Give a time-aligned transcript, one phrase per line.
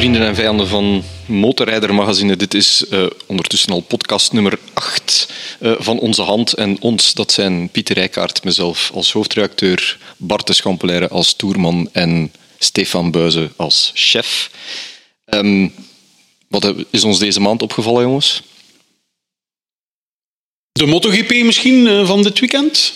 [0.00, 2.36] vrienden en vijanden van Motorrijder Magazine.
[2.36, 6.52] Dit is uh, ondertussen al podcast nummer 8 uh, van Onze Hand.
[6.52, 12.32] En ons, dat zijn Pieter Rijkaard, mezelf als hoofdredacteur, Bart de Schampelaire als toerman en
[12.58, 14.50] Stefan Buizen als chef.
[15.24, 15.74] Um,
[16.48, 18.42] wat is ons deze maand opgevallen, jongens?
[20.72, 22.92] De MotoGP misschien uh, van dit weekend?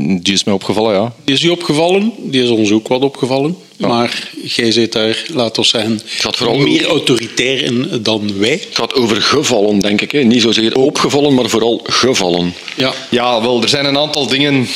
[0.00, 1.14] Die is mij opgevallen, ja.
[1.24, 2.12] Die is u opgevallen?
[2.18, 3.56] Die is ons ook wat opgevallen.
[3.76, 8.50] Maar jij zit daar, laten we zeggen, het gaat vooral meer autoritair in dan wij.
[8.50, 10.12] Het gaat over gevallen, denk ik.
[10.12, 10.22] Hè.
[10.22, 12.54] Niet zozeer opgevallen, maar vooral gevallen.
[12.76, 12.92] Ja.
[13.10, 14.66] ja, wel, er zijn een aantal dingen...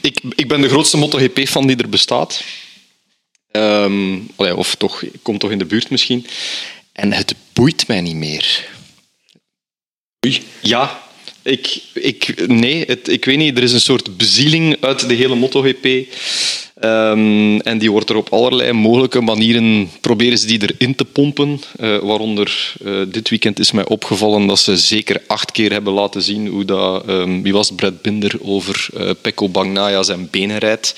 [0.00, 2.42] Ik, ik ben de grootste MotoGP-fan die er bestaat.
[3.52, 6.26] Um, of toch, ik kom toch in de buurt misschien.
[6.92, 8.68] En het boeit mij niet meer.
[10.26, 10.42] Oei.
[10.60, 11.02] Ja,
[11.42, 13.56] ik, ik, nee, het, ik weet niet.
[13.56, 15.86] Er is een soort bezieling uit de hele MotoGP.
[16.84, 21.60] Um, en die wordt er op allerlei mogelijke manieren proberen ze die erin te pompen.
[21.80, 26.22] Uh, waaronder uh, dit weekend is mij opgevallen dat ze zeker acht keer hebben laten
[26.22, 30.94] zien hoe dat, um, wie was Brad Binder over uh, Pecco Bagnaia zijn benen rijdt.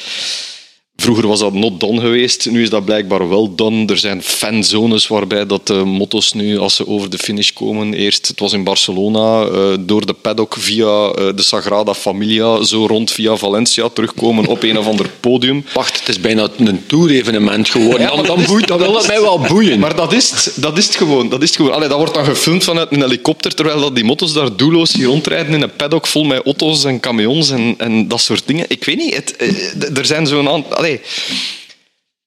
[0.97, 3.87] Vroeger was dat not done geweest, nu is dat blijkbaar wel done.
[3.87, 8.27] Er zijn fanzones waarbij dat de motto's nu, als ze over de finish komen, eerst,
[8.27, 13.11] het was in Barcelona, uh, door de paddock via uh, de Sagrada Familia, zo rond
[13.11, 15.65] via Valencia, terugkomen op een of ander podium.
[15.75, 18.01] Wacht, het is bijna een tour-evenement geworden.
[18.01, 19.79] Ja, dan, dan, boeit, dan wil dat mij wel boeien.
[19.79, 21.29] Maar dat is het, dat is het gewoon.
[21.29, 21.73] Dat, is het gewoon.
[21.73, 25.07] Allee, dat wordt dan gefilmd vanuit een helikopter, terwijl dat die motto's daar doelloos hier
[25.07, 28.65] rondrijden in een paddock vol met auto's en camions en, en dat soort dingen.
[28.69, 30.82] Ik weet niet, het, eh, er zijn zo'n aantal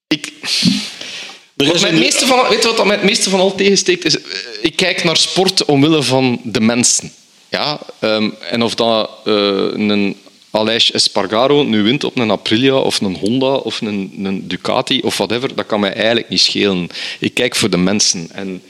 [0.07, 0.33] ik...
[1.53, 4.05] Wat mij het meeste van, weet je wat mij het meeste van al tegensteekt?
[4.05, 4.23] Is, eh,
[4.61, 7.11] ik kijk naar sport omwille van de mensen.
[7.49, 9.33] Ja, um, en of dat uh,
[9.73, 10.17] een
[10.51, 15.17] Aleix Espargaro nu wint op een Aprilia of een Honda of een, een Ducati of
[15.17, 16.89] whatever, dat kan mij eigenlijk niet schelen.
[17.19, 18.29] Ik kijk voor de mensen.
[18.31, 18.61] En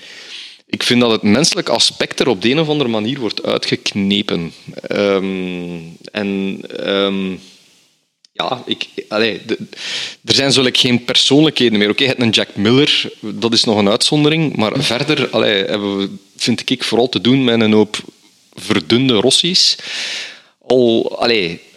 [0.68, 4.54] ik vind dat het menselijk aspect er op de een of andere manier wordt uitgeknepen.
[4.92, 6.62] Um, en...
[6.88, 7.40] Um,
[8.36, 9.42] ja, ik, allee,
[10.26, 11.90] er zijn zulke geen persoonlijkheden meer.
[11.90, 14.56] Oké, okay, een Jack Miller, dat is nog een uitzondering.
[14.56, 17.98] Maar verder allee, hebben we, vind ik, vooral te doen met een hoop
[18.54, 19.76] verdunde Rossies
[20.68, 21.18] al,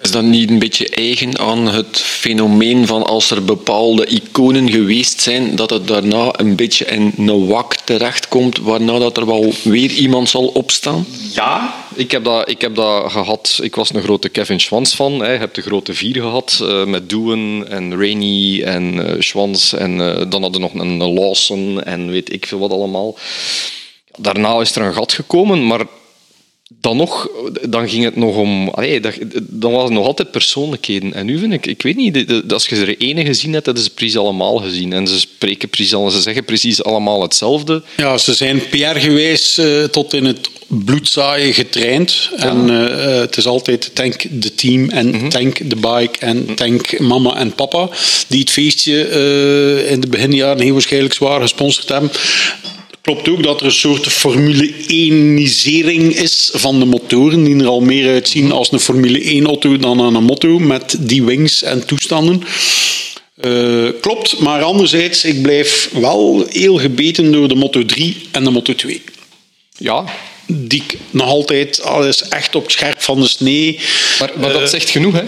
[0.03, 5.21] is dat niet een beetje eigen aan het fenomeen van als er bepaalde iconen geweest
[5.21, 9.91] zijn, dat het daarna een beetje in een wak terechtkomt, waarna dat er wel weer
[9.91, 11.07] iemand zal opstaan?
[11.33, 13.59] Ja, ik heb dat, ik heb dat gehad.
[13.63, 15.13] Ik was een grote Kevin Schwans van.
[15.13, 19.73] Je hebt de grote vier gehad, uh, met Doen en Rainey en uh, Schwans.
[19.73, 23.17] En uh, dan hadden we nog een Lawson en weet ik veel wat allemaal.
[24.19, 25.87] Daarna is er een gat gekomen, maar
[26.69, 27.29] dan nog,
[27.69, 28.69] dan ging het nog om...
[28.69, 29.01] Allee,
[29.41, 31.15] dan was het nog altijd persoonlijkheden.
[31.15, 33.91] En nu vind ik, ik weet niet, als je er ene gezien hebt, hebben ze
[33.91, 34.93] precies allemaal gezien.
[34.93, 37.83] En ze spreken precies, ze zeggen precies allemaal hetzelfde.
[37.97, 42.31] Ja, ze zijn PR geweest uh, tot in het bloedzaaien getraind.
[42.37, 42.43] Ja.
[42.43, 45.29] En uh, het is altijd tank de team en mm -hmm.
[45.29, 47.89] tank de bike en mm tank mama en papa.
[48.29, 52.11] Die het feestje uh, in de beginjaren heel waarschijnlijk zwaar gesponsord hebben
[53.09, 57.81] klopt ook dat er een soort Formule 1-isering is van de motoren, die er al
[57.81, 62.43] meer uitzien als een Formule 1-auto dan een motto met die wings en toestanden.
[63.41, 68.51] Uh, klopt, maar anderzijds, ik blijf wel heel gebeten door de Moto 3 en de
[68.51, 69.03] Moto 2.
[69.79, 70.05] Ja.
[70.47, 73.81] Die nog altijd alles echt op het scherp van de snee.
[74.19, 75.25] Maar, maar dat uh, zegt genoeg, hè?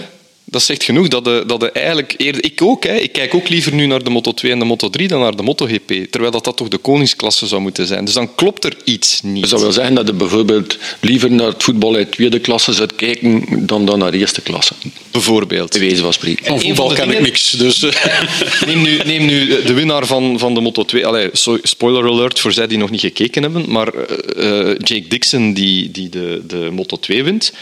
[0.51, 1.07] Dat zegt genoeg.
[1.07, 4.03] Dat de, dat de eigenlijk eerder, ik ook, hè, ik kijk ook liever nu naar
[4.03, 5.91] de Moto 2 en de Moto 3 dan naar de MotoGP.
[6.09, 8.05] Terwijl dat, dat toch de koningsklasse zou moeten zijn.
[8.05, 9.41] Dus dan klopt er iets niet.
[9.41, 12.89] Dat zou wel zeggen dat je bijvoorbeeld liever naar het voetbal uit tweede klasse zou
[12.95, 14.73] kijken dan, dan naar eerste klasse.
[15.11, 15.71] Bijvoorbeeld.
[15.71, 16.45] Bij wijze van spreken.
[16.45, 17.51] Van voetbal kan dingen, ik niks.
[17.51, 17.85] Dus.
[18.65, 21.05] neem, nu, neem nu de winnaar van, van de Moto 2.
[21.05, 21.29] Allee,
[21.61, 23.65] spoiler alert voor zij die nog niet gekeken hebben.
[23.71, 27.53] Maar uh, Jake Dixon die, die de, de Moto 2 wint.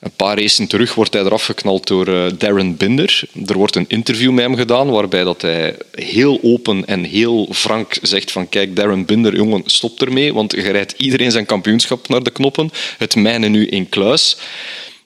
[0.00, 3.22] Een paar racen terug wordt hij eraf geknald door uh, Darren Binder.
[3.46, 7.98] Er wordt een interview met hem gedaan waarbij dat hij heel open en heel frank
[8.02, 12.22] zegt van kijk Darren Binder, jongen, stop ermee, want je rijdt iedereen zijn kampioenschap naar
[12.22, 12.70] de knoppen.
[12.98, 14.36] Het mijne nu in kluis.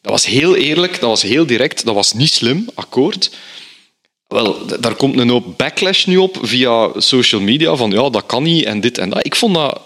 [0.01, 3.31] Dat was heel eerlijk, dat was heel direct, dat was niet slim, akkoord.
[4.27, 8.43] Wel, daar komt een hoop backlash nu op via social media van ja, dat kan
[8.43, 9.27] niet en dit en dat.
[9.27, 9.81] Ik vond dat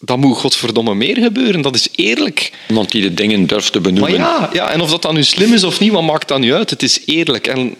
[0.00, 1.62] dat moet godverdomme meer gebeuren.
[1.62, 2.52] Dat is eerlijk.
[2.68, 4.20] Iemand die de dingen durft te benoemen.
[4.20, 6.38] Maar ja, ja, en of dat dan nu slim is of niet, wat maakt dat
[6.38, 6.70] nu uit?
[6.70, 7.46] Het is eerlijk.
[7.46, 7.74] En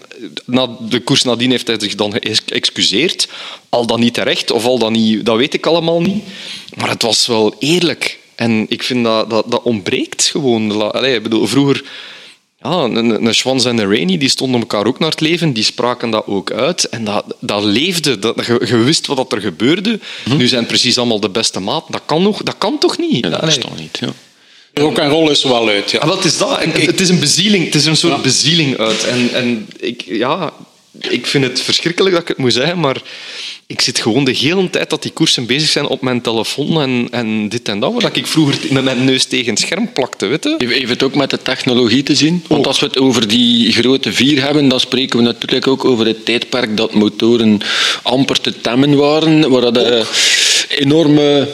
[0.45, 3.27] na de koers nadien heeft hij zich dan geëxcuseerd.
[3.69, 6.23] Al dan niet terecht, of al dan niet, dat weet ik allemaal niet.
[6.75, 8.19] Maar het was wel eerlijk.
[8.35, 10.91] En ik vind dat dat, dat ontbreekt gewoon.
[10.91, 11.83] Allee, ik bedoel, vroeger
[12.63, 15.63] ja, een, een Schwanz en een Rainy, die stonden elkaar ook naar het leven, die
[15.63, 16.89] spraken dat ook uit.
[16.89, 19.99] En dat, dat leefde, dat, je, je wist wat er gebeurde.
[20.37, 21.85] Nu zijn precies allemaal de beste maat.
[21.89, 23.23] Dat kan, nog, dat kan toch niet?
[23.23, 23.55] Ja, dat Allee.
[23.55, 23.97] bestaat niet.
[24.01, 24.09] Ja.
[24.73, 25.99] Rock en roll is er wel uit, ja.
[25.99, 26.63] Ah, is dat.
[26.63, 27.65] Het is een bezieling.
[27.65, 28.21] Het is een soort Ja.
[28.21, 29.03] bezieling uit.
[29.03, 30.53] En, en ik, ja,
[30.99, 33.01] ik vind het verschrikkelijk dat ik het moet zeggen, maar
[33.71, 37.07] ik zit gewoon de hele tijd dat die koersen bezig zijn op mijn telefoon en,
[37.11, 40.43] en dit en dat, wat ik vroeger met mijn neus tegen het scherm plakte, weet
[40.43, 40.55] je?
[40.57, 42.43] Heeft heeft het ook met de technologie te zien?
[42.47, 46.05] Want als we het over die grote vier hebben, dan spreken we natuurlijk ook over
[46.05, 47.59] het tijdperk dat motoren
[48.03, 50.05] amper te temmen waren, waar de
[50.69, 51.47] enorme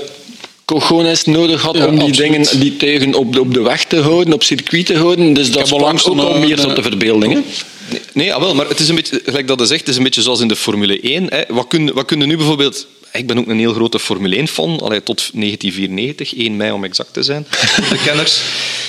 [0.66, 2.32] cojones nodig had Ja, om die absoluut.
[2.32, 5.34] dingen, die tuigen op de, op de weg te houden, op circuit te houden.
[5.34, 7.34] Dus dat onlangs ook al meer eh, tot de verbeelding.
[7.34, 7.40] hè?
[7.90, 9.98] Nee, nee ah, wel, maar het is een beetje, gelijk dat je zegt, het is
[9.98, 11.26] een beetje zoals in de Formule 1.
[11.34, 11.44] Hè.
[11.48, 12.88] Wat, kun, wat nu bijvoorbeeld...
[13.12, 17.14] Ik ben ook een heel grote Formule 1-fan, allee, tot 1994, 1 mei om exact
[17.14, 18.42] te zijn, voor de kenners.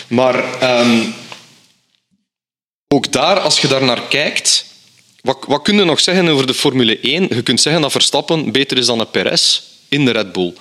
[0.08, 1.00] Maar ehm,
[2.88, 4.64] ook daar, als je daar naar kijkt,
[5.20, 7.26] wat, wat kun je nog zeggen over de Formule 1?
[7.30, 10.54] Je kunt zeggen dat Verstappen beter is dan een Perez in de Red Bull.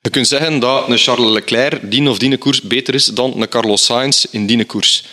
[0.00, 3.48] Je kunt zeggen dat een Charles Leclerc die of die koers beter is dan een
[3.48, 5.04] Carlos Sainz in die koers.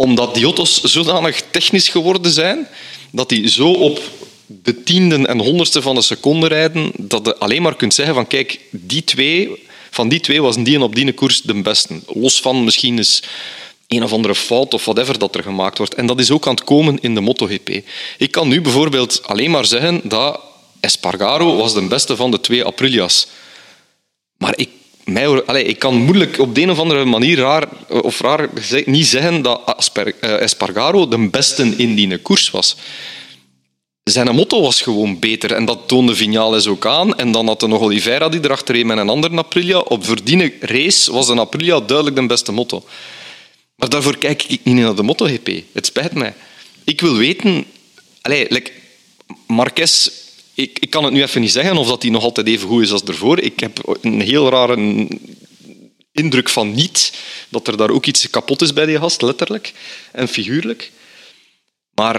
[0.00, 2.68] Omdat die auto's zodanig technisch geworden zijn,
[3.10, 4.00] dat die zo op
[4.46, 8.26] de tienden en honderdste van een seconde rijden, dat je alleen maar kunt zeggen van
[8.26, 12.00] kijk, die twee, van die twee was die en op die koers de beste.
[12.06, 13.22] Los van misschien eens
[13.88, 15.94] een of andere fout of whatever dat er gemaakt wordt.
[15.94, 17.68] En dat is ook aan het komen in de MotoGP.
[18.18, 20.40] Ik kan nu bijvoorbeeld alleen maar zeggen dat
[20.80, 23.26] Espargaro was de beste van de twee Aprilia's.
[24.36, 24.68] Maar ik,
[25.12, 28.48] mij, ik kan moeilijk op de een of andere manier raar, of raar
[28.84, 32.76] niet zeggen dat Asper, eh, Espargaro de beste in die koers was.
[34.02, 37.18] Zijn motto was gewoon beter en dat toonde Vignales ook aan.
[37.18, 39.78] En dan had er nog Oliveira die erachter reed met een andere Aprilia.
[39.78, 42.84] Op die race was een Aprilia duidelijk de beste motto.
[43.76, 45.62] Maar daarvoor kijk ik niet naar de MotoGP.
[45.72, 46.34] Het spijt mij.
[46.84, 47.64] Ik wil weten...
[48.20, 48.70] Allee, like,
[49.46, 50.10] Marquez...
[50.60, 52.82] Ik, ik kan het nu even niet zeggen of dat hij nog altijd even goed
[52.82, 53.40] is als ervoor.
[53.40, 55.06] Ik heb een heel rare
[56.12, 57.12] indruk van niet.
[57.48, 59.72] Dat er daar ook iets kapot is bij die gast, letterlijk
[60.12, 60.90] en figuurlijk.
[61.94, 62.12] Maar,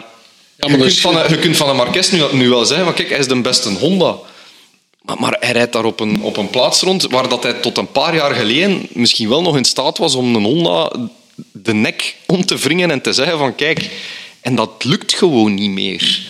[0.57, 2.85] maar je, kunt is- van, een- je kunt van een Marquez nu, nu wel zeggen
[2.85, 4.15] van kijk, hij is de beste Honda.
[5.01, 7.77] Maar, maar hij rijdt daar op een, op een plaats rond waar dat hij tot
[7.77, 10.91] een paar jaar geleden misschien wel nog in staat was om een Honda
[11.51, 13.89] de nek om te wringen en te zeggen van kijk,
[14.41, 16.21] en dat lukt gewoon niet meer.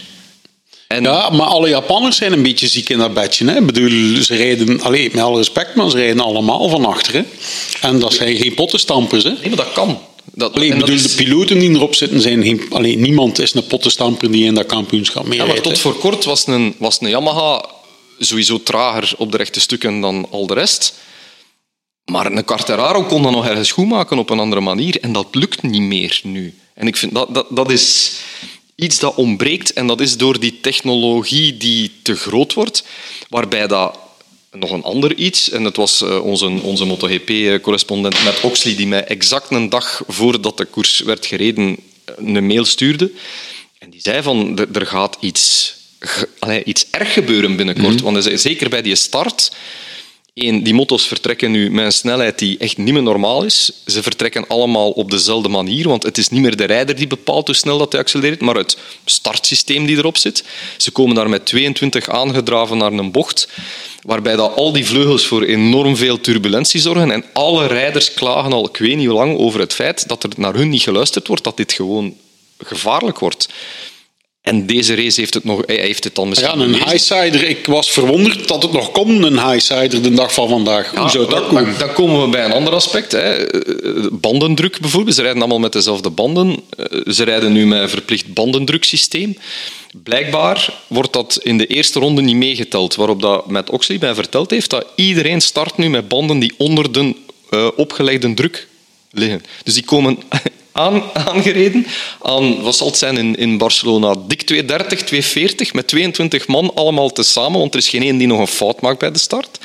[0.92, 3.46] En Ja, maar alle Japanners zijn een beetje ziek in dat bedje.
[3.46, 3.58] Hè?
[3.60, 7.14] Ik bedoel, ze rijden, allee, met alle respect, maar ze rijden allemaal van achter.
[7.14, 7.22] Hè?
[7.82, 9.24] En dat zijn geen pottenstampers.
[9.24, 9.30] Hè?
[9.30, 10.00] nee, maar dat kan.
[10.34, 12.62] Dat, Allee, ik bedoel, is- de piloten die erop zitten zijn geen...
[12.70, 16.24] Allee, niemand is een pottenstamper die in dat kampioenschap mee Ja, maar tot voor kort
[16.26, 17.66] was een, was een Yamaha
[18.20, 20.94] sowieso trager op de rechte stukken dan al de rest.
[22.12, 24.98] Maar een Quartararo kon dan nog ergens goed maken op een andere manier.
[25.02, 26.56] En dat lukt niet meer nu.
[26.74, 28.12] En ik vind dat, dat, dat is
[28.82, 29.74] iets dat ontbreekt.
[29.74, 32.84] En dat is door die technologie die te groot wordt.
[33.30, 33.98] Waarbij dat
[34.52, 35.50] nog een ander iets.
[35.50, 40.58] En het was eh, onze, onze MotoGP-correspondent Matt Oxley die mij exact een dag voordat
[40.58, 43.12] de koers werd gereden eh, een mail stuurde.
[43.78, 45.74] En die zei van, er gaat iets,
[46.66, 48.02] iets erg gebeuren binnenkort.
[48.02, 49.52] Want hij zei, zeker bij die start...
[50.34, 53.72] Eén, die motto's vertrekken nu met een snelheid die echt niet meer normaal is.
[53.86, 57.48] Ze vertrekken allemaal op dezelfde manier, want het is niet meer de rijder die bepaalt
[57.48, 60.44] hoe snel dat hij accelereert, maar het startsysteem die erop zit.
[60.78, 63.48] Ze komen daar met 22 aangedraven naar een bocht,
[64.02, 67.12] waarbij dat al die vleugels voor enorm veel turbulentie zorgen.
[67.12, 70.30] En alle rijders klagen al, ik weet niet hoe lang, over het feit dat er
[70.38, 72.16] naar hun niet geluisterd wordt, dat dit gewoon
[72.58, 73.48] gevaarlijk wordt.
[74.42, 77.44] En deze race heeft het, nog, hij heeft het dan misschien Ja, een highsider.
[77.44, 80.96] Ik was verwonderd dat het nog kon, een highsider, de dag van vandaag.
[80.96, 81.66] Hoe zou dat komen?
[81.66, 83.12] Dan, dan komen we bij een ander aspect.
[83.12, 83.20] Hè.
[83.20, 85.16] Eh, Bandendruk bijvoorbeeld.
[85.16, 86.60] Ze rijden allemaal met dezelfde banden.
[86.78, 89.38] Eh, Ze rijden nu met een verplicht bandendruksysteem.
[90.04, 92.96] Blijkbaar wordt dat in de eerste ronde niet meegeteld.
[92.96, 96.92] Waarop dat met Oxley mij verteld heeft dat iedereen start nu met banden die onder
[96.92, 97.16] de
[97.50, 98.68] eh, opgelegde druk
[99.12, 99.44] liggen.
[99.64, 100.18] Dus die komen
[100.72, 101.88] aan, aangereden
[102.22, 107.10] aan, wat zal het zijn in, in Barcelona, dik 230, 240, met 22 man allemaal
[107.10, 109.60] tezamen, want er is geen één die nog een fout maakt bij de start.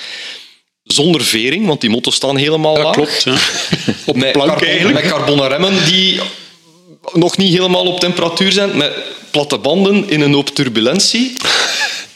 [0.83, 2.95] Zonder vering, want die motto's staan helemaal Dat laag.
[2.95, 3.23] klopt.
[3.23, 3.37] Ja.
[4.07, 5.03] Op Met, plank carbon, eigenlijk.
[5.03, 6.21] met carbonen remmen die
[7.13, 8.93] nog niet helemaal op temperatuur zijn, met
[9.31, 11.33] platte banden in een hoop turbulentie.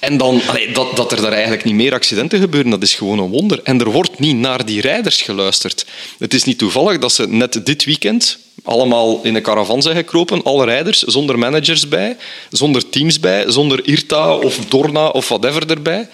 [0.01, 3.19] En dan, allee, dat, dat er daar eigenlijk niet meer accidenten gebeuren, dat is gewoon
[3.19, 3.61] een wonder.
[3.63, 5.87] En er wordt niet naar die rijders geluisterd.
[6.19, 10.43] Het is niet toevallig dat ze net dit weekend allemaal in een caravan zijn gekropen,
[10.43, 12.17] alle rijders, zonder managers bij,
[12.51, 16.09] zonder teams bij, zonder IRTA of Dorna of whatever erbij.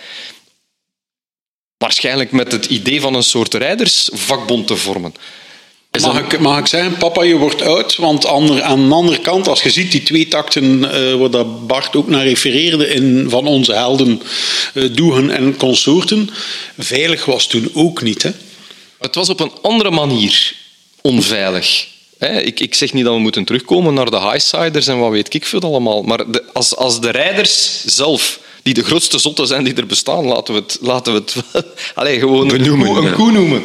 [1.78, 5.14] Waarschijnlijk met het idee van een soort rijdersvakbond te vormen.
[6.00, 7.96] Mag ik, mag ik zeggen, papa, je wordt oud.
[7.96, 11.66] Want ander, aan de andere kant, als je ziet die twee takten uh, waar dat
[11.66, 14.22] Bart ook naar refereerde in, van onze helden
[14.74, 16.30] uh, Doegen en consorten,
[16.78, 18.22] veilig was toen ook niet.
[18.22, 18.30] Hè?
[18.98, 20.54] Het was op een andere manier
[21.00, 21.86] onveilig.
[22.18, 25.46] Ik, ik, zeg niet dat we moeten terugkomen naar de highsiders en wat weet ik
[25.46, 26.02] veel allemaal.
[26.02, 30.24] Maar de, als, als de rijders zelf die de grootste zotten zijn die er bestaan,
[30.24, 31.36] laten we het, laten we het
[31.94, 33.08] allez, gewoon Benoemen, een, koe, ja.
[33.08, 33.62] een koe noemen.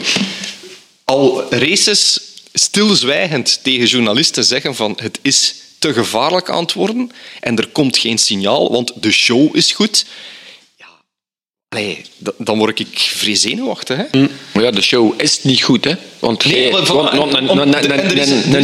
[1.05, 2.19] Al races
[2.53, 7.97] stilzwijgend tegen journalisten zeggen van het is te gevaarlijk aan het worden en er komt
[7.97, 10.05] geen signaal, want de show is goed.
[11.75, 12.01] Allee,
[12.37, 13.97] dan word ik vrij zenuwachtig.
[13.97, 14.19] Hè?
[14.53, 15.93] Maar ja, de show is niet goed, hè?
[16.19, 16.51] Want, een,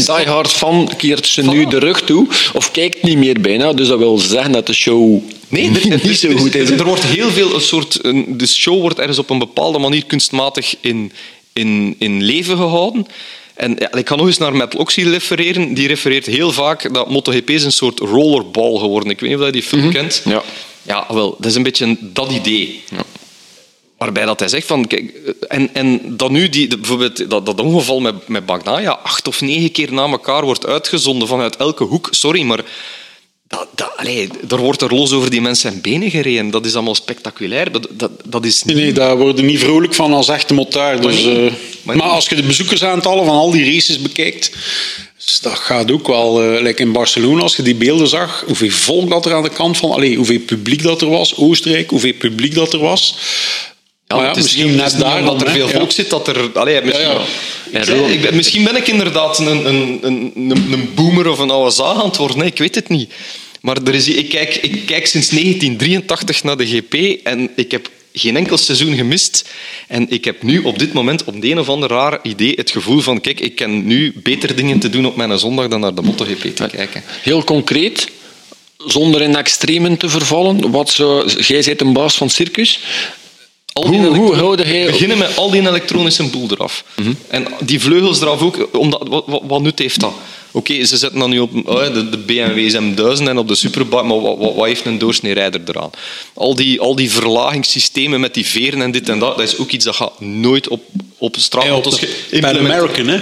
[0.05, 3.73] diehard fan keert ze nu de rug toe of kijkt niet meer bijna.
[3.73, 6.69] Dus dat wil zeggen dat de show Nee, er, niet er- zo goed is.
[6.69, 7.99] Er, er wordt heel veel een soort.
[8.01, 11.11] Een, de show wordt ergens op een bepaalde manier kunstmatig in,
[11.53, 13.05] in, in leven gehouden.
[13.53, 15.73] En ja, ik ga nog eens naar Matt Oxy refereren.
[15.73, 19.09] Die refereert heel vaak dat MotoGP is een soort rollerball geworden.
[19.09, 20.21] Ik weet niet of je die film kent.
[20.25, 20.43] Ja.
[20.88, 22.84] Ja, wel, dat is een beetje dat idee.
[22.89, 23.03] Ja.
[23.98, 24.88] Waarbij dat hij zegt van...
[24.88, 29.41] Kijk, en, en dat nu, die, bijvoorbeeld dat, dat ongeval met, met Bagnaia, acht of
[29.41, 32.08] negen keer na elkaar wordt uitgezonden vanuit elke hoek.
[32.12, 32.63] Sorry, maar...
[33.47, 36.49] Dat, dat, allee, er wordt er los over die mensen en benen gereden.
[36.49, 37.71] Dat is allemaal spectaculair.
[37.71, 38.75] Dat, dat, dat is niet...
[38.75, 41.01] Nee, daar worden niet vrolijk van als echte motaar.
[41.01, 41.47] Dus, Maar nee.
[41.47, 42.15] eh, Maar maar, nee.
[42.15, 44.51] als je de bezoekersaantallen van al die races bekijkt,
[45.25, 49.09] dus dat gaat ook wel, like in Barcelona, als je die beelden zag, hoeveel volk
[49.09, 52.53] dat er aan de kant van, allee, hoeveel publiek dat er was, Oostenrijk, hoeveel publiek
[52.55, 53.15] dat er was.
[54.07, 55.67] Ja, Maar ja, het is misschien niet, net het is niet daarom, omdat er veel
[55.67, 55.77] Ja.
[55.77, 56.49] volk zit dat er...
[56.53, 57.07] Allee, misschien,
[57.71, 58.07] Ja.
[58.07, 60.31] Ik ben- misschien ben ik inderdaad een, een, een,
[60.71, 62.37] een, boomer of een oude zaag aan het worden.
[62.37, 63.11] Nee, ik weet het niet.
[63.61, 67.89] Maar er is, ik, kijk, ik kijk sinds 1983 naar de GP en ik heb
[68.13, 69.49] geen enkel seizoen gemist.
[69.87, 72.71] En ik heb nu op dit moment op de een of ander raar idee het
[72.71, 75.93] gevoel van kijk, ik ken nu beter dingen te doen op mijn zondag dan naar
[75.95, 77.03] de MotoGP te kijken.
[77.21, 78.07] Heel concreet,
[78.77, 80.71] zonder in extremen te vervallen.
[80.71, 82.79] Wat zou, jij bent een baas van het circus.
[83.77, 84.86] Al die Hoe, hoe elektro- houden hij...
[84.86, 86.84] beginnen met al die elektronische boel eraf.
[87.27, 90.13] En die vleugels eraf ook, omdat, wat, wat, wat nut heeft dat?
[90.51, 94.03] Oké, ze zetten dan nu op oh, de, de BMW's M1000 en op de Superbike,
[94.03, 95.89] maar wat, wat, wat heeft een doorsneerijder eraan?
[96.34, 99.72] Al die, al die verlagingssystemen met die veren en dit en dat, dat is ook
[99.72, 100.84] iets dat gaat nooit op,
[101.17, 101.84] op Hey, op
[102.39, 103.19] Pan American, hè?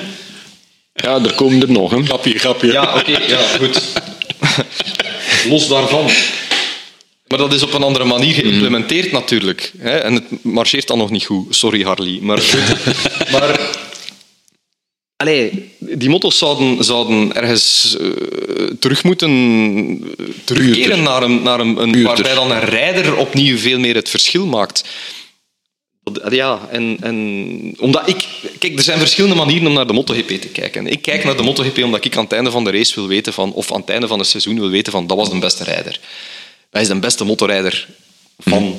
[0.93, 1.91] Ja, er komen er nog.
[1.91, 2.03] Hè.
[2.03, 2.71] Grapje, grapje.
[2.71, 3.81] Ja, oké, ja, goed.
[5.49, 6.09] Los daarvan.
[7.27, 9.71] Maar dat is op een andere manier geïmplementeerd natuurlijk.
[9.77, 9.97] Hè?
[9.97, 11.55] En het marcheert dan nog niet goed.
[11.55, 12.19] Sorry Harley.
[12.21, 12.37] Maar,
[13.31, 13.59] maar
[15.15, 18.07] allee, die motto's zouden, zouden ergens eh,
[18.79, 19.29] terug moeten
[20.17, 24.09] eh, terugkeren naar een, naar een, een waarbij dan een rijder opnieuw veel meer het
[24.09, 24.83] verschil maakt.
[26.03, 28.25] Dat- Ja, en, en omdat ik...
[28.59, 30.87] Kijk, er zijn verschillende manieren om naar de MotoGP te kijken.
[30.87, 33.33] Ik kijk naar de MotoGP omdat ik aan het einde van de race wil weten
[33.33, 33.53] van...
[33.53, 35.07] Of aan het einde van het seizoen wil weten van...
[35.07, 35.99] Dat was de beste rijder.
[36.69, 37.87] Dat is de beste motorrijder
[38.37, 38.75] van...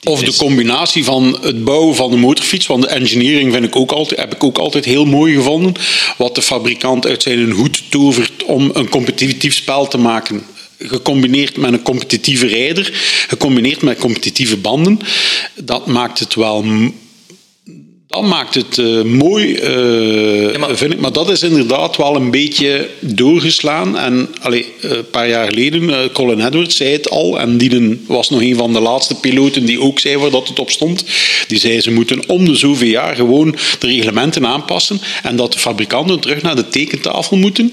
[0.00, 3.76] die Of de combinatie van het bouwen van de motorfiets, want de engineering vind ik
[3.76, 5.74] ook altijd, heb ik ook altijd heel mooi gevonden.
[6.16, 10.46] Wat de fabrikant uit zijn hoed tovert om een competitief spel te maken.
[10.78, 12.90] Gecombineerd met een competitieve rijder,
[13.28, 14.98] gecombineerd met competitieve banden.
[15.54, 16.64] Dat maakt het wel
[18.12, 21.00] dat maakt het eh, mooi, eh, maar- vind ik.
[21.00, 23.98] Maar dat is inderdaad wel een beetje doorgeslaan.
[23.98, 27.40] En allee, eh, een paar jaar geleden, Colin Edwards zei het al.
[27.40, 30.58] En die was nog een van de laatste piloten die ook zei waar dat het
[30.58, 31.04] op stond.
[31.46, 35.00] Die zei ze moeten om de zoveel jaar gewoon de reglementen aanpassen.
[35.22, 37.72] En dat de fabrikanten terug naar de tekentafel moeten.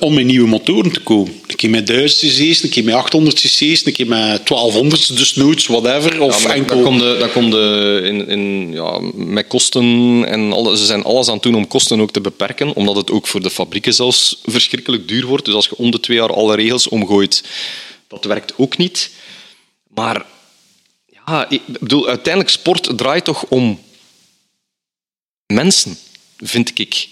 [0.00, 1.39] om met nieuwe motoren te komen.
[1.60, 5.34] Een keer met 1000 cc's, een keer met 800 cc's, een keer met 1200 dus
[5.34, 6.20] noods, whatever.
[6.20, 6.76] Of Ja, enkel...
[6.76, 11.28] dat komt de, dat komt de in, in, ja, met kosten en ze zijn alles
[11.28, 14.40] aan het doen om kosten ook te beperken, omdat het ook voor de fabrieken zelfs
[14.44, 15.44] verschrikkelijk duur wordt.
[15.44, 17.44] Dus als je om de twee jaar alle regels omgooit,
[18.08, 19.10] dat werkt ook niet.
[19.94, 20.26] Maar
[21.06, 23.80] ja, ik bedoel, uiteindelijk sport draait toch om
[25.46, 25.98] mensen,
[26.36, 27.08] vind ik.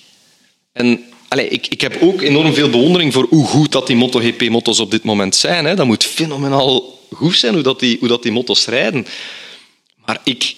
[0.73, 4.79] En allee, ik, ik heb ook enorm veel bewondering voor hoe goed dat die MotoGP-motto's
[4.79, 5.65] op dit moment zijn.
[5.65, 5.75] Hè.
[5.75, 9.07] Dat moet fenomenaal goed zijn hoe, dat die, hoe dat die motto's rijden.
[10.05, 10.55] Maar ik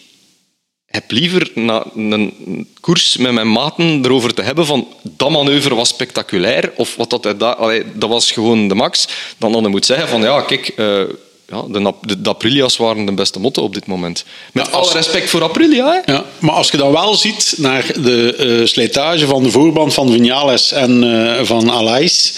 [0.87, 5.89] heb liever na een koers met mijn maten erover te hebben van dat manoeuvre was
[5.89, 9.09] spectaculair of wat dat, dat, allee, dat was gewoon de max,
[9.39, 11.03] dan dan moet zeggen van ja, kijk, eh,
[11.51, 14.25] ja, de, de, de Aprilia's waren de beste motto op dit moment.
[14.53, 16.03] Met Ja, als- alle respect voor Aprilia.
[16.05, 16.13] Hè.
[16.13, 20.13] Ja, maar als je dan wel ziet naar de eh, slijtage van de voorband van
[20.13, 21.05] Vinales en
[21.39, 22.35] eh, van Alais,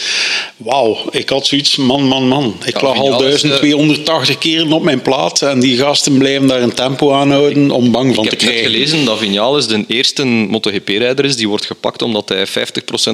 [0.56, 2.56] Wauw, ik had zoiets, man, man, man.
[2.64, 6.62] Ik Ja, lag al Vinales, 1280 keren op mijn plaat en die gasten blijven daar
[6.62, 8.72] een tempo aanhouden om bang van Ik te heb net krijgen.
[8.72, 12.50] gelezen dat Vinales de eerste MotoGP-rijder is die wordt gepakt omdat hij 50%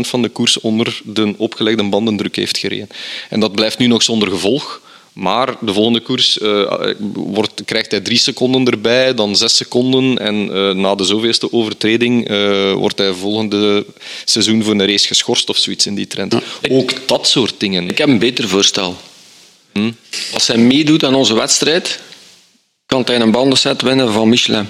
[0.00, 2.88] van de koers onder de opgelegde bandendruk heeft gereden.
[3.30, 4.80] En dat blijft nu nog zonder gevolg.
[5.18, 10.18] Maar de volgende koers eh, wordt, krijgt hij drie seconden erbij, dan zes seconden.
[10.18, 13.86] En eh, na de zoveelste overtreding eh, wordt hij volgende
[14.24, 16.34] seizoen voor een race geschorst of zoiets in die trend.
[16.70, 17.88] Ook dat soort dingen.
[17.88, 18.96] Ik heb een beter voorstel.
[20.32, 22.00] Als hij meedoet aan onze wedstrijd,
[22.86, 24.68] kan hij een bandenset winnen van Michelin.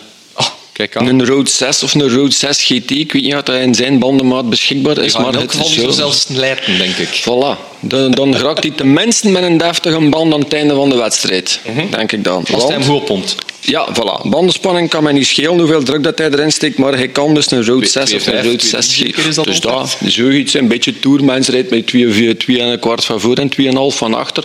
[0.79, 1.07] Kijk aan.
[1.07, 3.99] Een Road 6 of een Road 6 GT, ik weet niet of dat in zijn
[3.99, 7.21] bandenmaat beschikbaar is, Maar maar in elk geval is zelfs leiden, denk ik.
[7.21, 7.81] Voilà.
[7.81, 11.61] Dan, dan raakt hij tenminste met een deftige band aan het einde van de wedstrijd.
[11.91, 12.43] Denk ik dan.
[12.43, 12.55] Mhm.
[12.55, 13.35] Als hij hem goed pompt.
[13.61, 14.29] ja, voilà.
[14.29, 17.51] Bandenspanning kan mij niet schelen hoeveel druk dat hij erin steekt, maar hij kan dus
[17.51, 20.55] een Road 6 of een 2,5, Road 2,3 6 zeker is dat Dus dat, zoiets,
[20.55, 23.51] een beetje tourmens rijdt met 2, 4, 2 en een kwart van voor en
[23.93, 24.45] 2,5 van achter.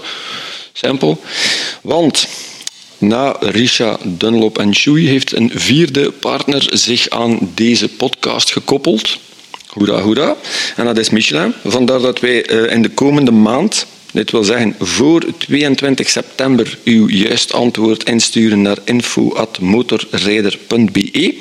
[0.73, 1.21] Simpel.
[1.81, 2.27] Want
[3.07, 9.17] na Risha, Dunlop en Chewy heeft een vierde partner zich aan deze podcast gekoppeld.
[9.67, 10.35] Hoera, hoera.
[10.75, 11.53] En dat is Michelin.
[11.63, 17.07] Vandaar dat wij eh, in de komende maand, dit wil zeggen voor 22 september, uw
[17.07, 21.35] juist antwoord insturen naar info.motorrijder.be.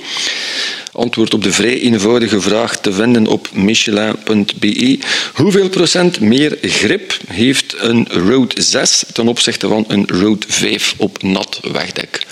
[0.92, 4.98] Antwoord op de vrij eenvoudige vraag te vinden op michelin.be.
[5.34, 11.22] Hoeveel procent meer grip heeft een Road 6 ten opzichte van een Road 5 op
[11.22, 12.26] nat wegdek?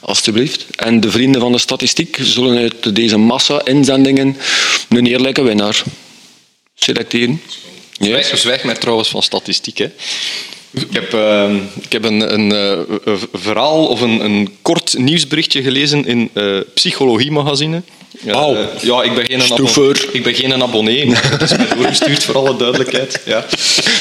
[0.00, 0.66] Alsjeblieft.
[0.76, 4.36] En de vrienden van de statistiek zullen uit deze massa-inzendingen
[4.88, 5.82] een eerlijke winnaar
[6.74, 7.40] selecteren.
[7.98, 9.78] Zwijg, zwijg mij trouwens van statistiek.
[9.78, 9.90] Hè.
[10.74, 15.62] Ik heb, eh, ik heb een, een, eh, een verhaal of een, een kort nieuwsberichtje
[15.62, 17.82] gelezen in eh Psychologie Magazine.
[18.20, 19.94] Ja, eh, ja, ik ben geen abonnee.
[20.12, 23.20] Ik ben geen abonnee, maar het is mij doorgestuurd voor alle duidelijkheid.
[23.24, 23.44] Ja.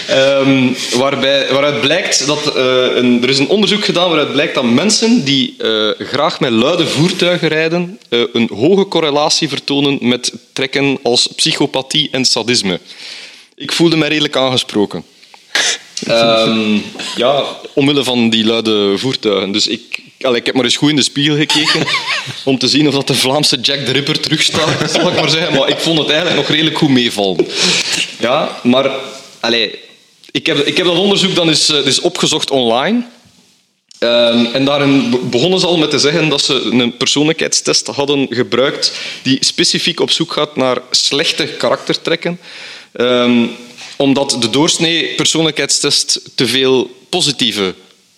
[0.08, 5.24] Ehm, waarbij, waaruit blijkt dat een, er is een onderzoek gedaan waaruit blijkt dat mensen
[5.24, 5.56] die
[6.00, 12.80] graag met luide voertuigen rijden een hoge correlatie vertonen met trekken als psychopathie en sadisme.
[13.56, 15.04] Ik voelde mij redelijk aangesproken.
[16.08, 16.78] Ehm,
[17.16, 17.44] ja,
[17.74, 19.52] omwille van die luide voertuigen.
[19.52, 21.86] Dus ik, allee, ik heb maar eens goed in de spiegel gekeken
[22.44, 25.58] om te zien of dat de Vlaamse Jack the Ripper terugstaat, zal ik maar zeggen.
[25.60, 27.48] Maar ik vond het eigenlijk nog redelijk goed meevallen.
[28.20, 28.92] Ja, maar
[29.40, 29.80] allee,
[30.32, 33.06] ik, heb, ik heb dat onderzoek dan eens, eens opgezocht online.
[34.00, 38.28] Ehm, en daarin be- begonnen ze al met te zeggen dat ze een persoonlijkheidstest hadden
[38.30, 42.40] gebruikt die specifiek op zoek gaat naar slechte karaktertrekken.
[42.94, 43.46] Ehm,
[43.98, 47.74] omdat de doorsnee persoonlijkheidstest te veel positieve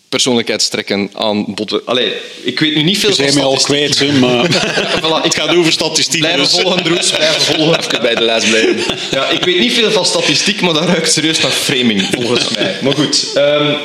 [0.10, 1.86] persoonlijkheidstrekken aanbod.
[1.86, 3.98] Allee, ik weet nu niet veel van zijn mij al statistiek.
[3.98, 4.50] kwijt, hè, maar
[5.02, 6.20] Voilà, ik het gaat over statistiek.
[6.20, 6.60] Blijven dus.
[6.60, 7.80] volgen, Droes, blijven volgen.
[7.80, 8.84] Even bij de les blijven.
[9.12, 12.78] Ja, ik weet niet veel van statistiek, maar dat ruikt serieus naar framing, volgens mij.
[12.84, 13.32] Maar goed.
[13.34, 13.76] ehm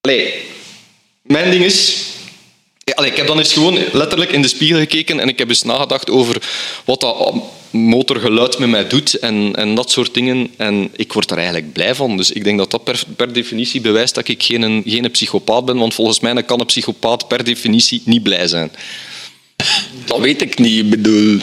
[0.00, 0.34] allee,
[1.22, 1.96] mijn ding is...
[2.94, 5.62] Allee, ik heb dan eens gewoon letterlijk in de spiegel gekeken en ik heb eens
[5.62, 6.36] nagedacht over
[6.84, 7.32] wat dat
[7.70, 10.50] motorgeluid met mij doet en, en dat soort dingen.
[10.56, 12.16] En ik word er eigenlijk blij van.
[12.16, 15.76] Dus ik denk dat dat per, per definitie bewijst dat ik geen, geen psychopaat ben,
[15.76, 18.72] want volgens mij kan een psychopaat per definitie niet blij zijn.
[20.04, 20.78] Dat weet ik niet.
[20.78, 21.38] Ik bedoel...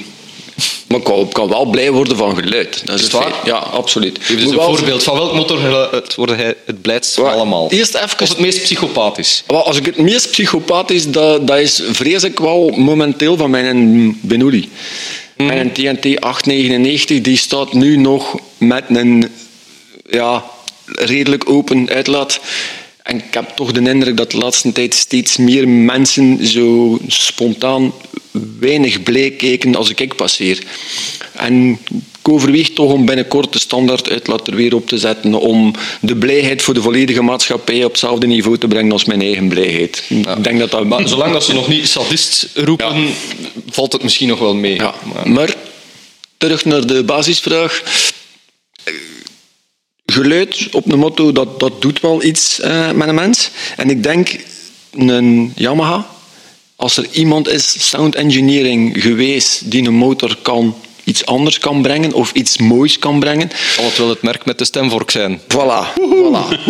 [0.87, 2.81] Maar ik kan, wel blij worden van geluid.
[2.85, 3.33] Dat is, waar?
[3.45, 4.17] Ja, absoluut.
[4.21, 5.03] Geef een voorbeeld.
[5.03, 7.71] Van welk motorgeluid word jij het blijdst van allemaal?
[7.71, 9.43] Eerst even- Of het meest psychopathisch?
[9.47, 14.19] Als ik het meest psychopaat is, dat, dat is vrees ik wel momenteel van mijn
[15.37, 15.55] Benelli.
[15.55, 19.31] Mijn TNT 899 die staat nu nog met een
[20.09, 20.45] ja,
[20.85, 22.39] redelijk open uitlaat.
[23.03, 27.93] En ik heb toch de indruk dat de laatste tijd steeds meer mensen zo spontaan
[28.59, 30.63] weinig blij kijken als ik passeer.
[31.33, 31.79] En
[32.27, 36.15] ik overweeg toch om binnenkort de standaard uitlaat er weer op te zetten om de
[36.15, 40.03] blijheid voor de volledige maatschappij op hetzelfde niveau te brengen als mijn eigen blijheid.
[40.09, 40.85] Ik denk dat dat...
[40.85, 43.07] Maar zolang dat ze nog niet sadist roepen,
[43.69, 44.75] valt het misschien nog wel mee.
[44.75, 45.55] Ja, Maar- maar
[46.37, 47.83] terug naar de basisvraag.
[50.05, 53.49] Geluid op een motto, dat, dat doet wel iets eh, met een mens.
[53.77, 54.35] En ik denk,
[54.91, 56.09] een Yamaha,
[56.75, 60.75] als er iemand is, sound engineering geweest, die een motor kan,
[61.07, 64.57] iets anders kan brengen of iets moois kan brengen, Zal het wel het merk met
[64.57, 65.39] de stemvork zijn?
[65.41, 66.63] Voilà, voilà.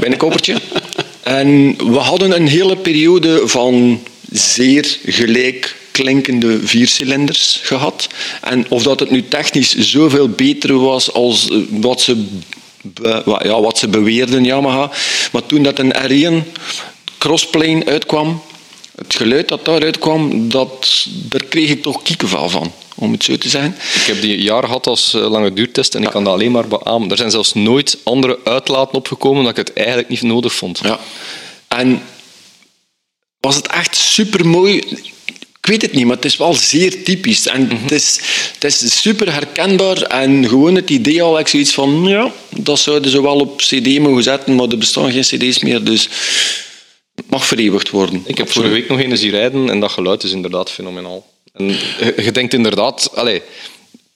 [0.00, 0.56] Binnenkoppertje.
[1.22, 8.08] En we hadden een hele periode van zeer gelijk klinkende viercilinders gehad.
[8.40, 12.24] En of dat het nu technisch zoveel beter was als eh, wat ze,
[12.82, 14.90] be- ja, wat ze beweerden, Yamaha.
[15.32, 16.48] Maar toen dat een R1
[17.18, 18.42] crossplane uitkwam,
[18.96, 22.72] het geluid dat daaruit kwam, dat, daar kreeg ik toch kiekenvel van.
[22.94, 23.74] Om het zo te zeggen.
[23.94, 26.68] Ik heb die jaar gehad als eh, lange duurtest en ik kan dat alleen maar
[26.68, 27.10] beamen.
[27.10, 30.80] Er zijn zelfs nooit andere uitlaten opgekomen dat ik het eigenlijk niet nodig vond.
[30.82, 30.98] Ja.
[31.68, 32.02] En
[33.40, 34.76] was het echt super mooi?
[35.58, 37.46] Ik weet het niet, maar het is wel zeer typisch.
[37.46, 38.20] En het, is,
[38.58, 40.02] het is super herkenbaar.
[40.02, 43.98] En gewoon het idee al, ik zoiets van, ja, dat zouden ze wel op CD
[43.98, 46.08] mogen zetten, maar er bestaan geen CD's meer, dus
[47.14, 48.22] het mag vereeuwigd worden.
[48.26, 51.33] Ik heb vorige week nog eens zien rijden en dat geluid is inderdaad fenomenaal.
[51.54, 51.68] En
[52.16, 53.40] je, denkt inderdaad, allez,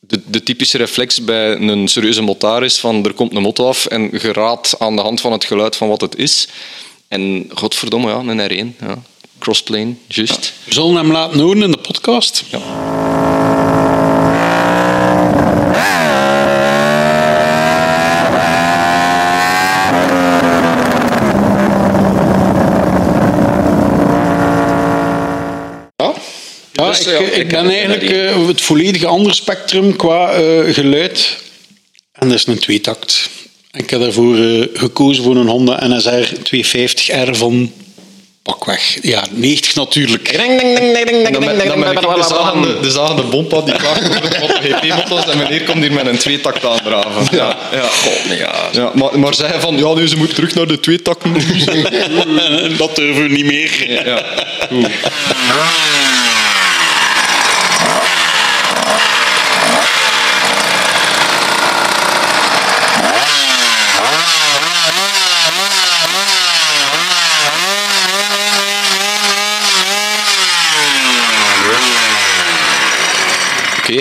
[0.01, 3.87] de, de typische reflex bij een serieuze motar is van er komt een motto af
[3.87, 6.49] en je raadt aan de hand van het geluid van wat het is.
[7.09, 8.77] En godverdomme, ja, een R1.
[8.81, 9.03] Ja.
[9.39, 10.53] Crossplane, juist.
[10.65, 12.45] We zullen hem laten horen in de podcast.
[12.51, 13.38] Ja.
[26.89, 30.31] Ja, Dus, ik, ja, ik ik ben heb- eigenlijk eh, het volledige andere spectrum qua
[30.33, 31.37] eh, geluid.
[32.13, 33.29] En dat is een tweetakt.
[33.73, 37.73] Ik heb daarvoor eh, gekozen voor een Honda NSR 250R van
[38.43, 38.99] pakweg.
[39.03, 40.33] Ja, 90 natuurlijk.
[41.33, 45.63] Dan ben, ik de zagende, de zagende bompa die klaagt over de MotoGP-motto's en meneer
[45.65, 47.37] komt hier met een tweetakt aandraven.
[47.37, 47.81] Ja, ja.
[47.83, 48.55] God, nee, ja.
[48.73, 51.33] Ja, maar, maar zeggen van, ja, nu ze moet terug naar de tweetakten.
[52.79, 54.05] dat durven we niet meer.
[54.07, 54.23] Ja.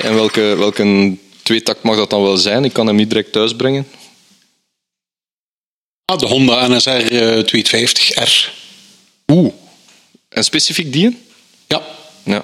[0.04, 2.64] En welke, welke tweetakt mag dat dan wel zijn?
[2.64, 3.88] Ik kan hem niet direct thuis brengen.
[6.06, 8.50] Ah, de Honda NSR eh, 250R.
[9.28, 9.52] Oeh.
[10.30, 11.18] En specifiek die?
[11.68, 11.82] Ja,
[12.24, 12.44] Ja.